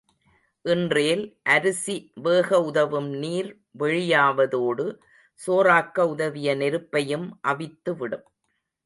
[0.65, 1.21] இன்றேல்
[1.45, 3.51] அரிசி வேகஉதவும் நீர்
[3.79, 4.85] வெளியாவதோடு,
[5.39, 8.25] சோறாக்க உதவிய நெருப்பையும் அவித்துவிடும்.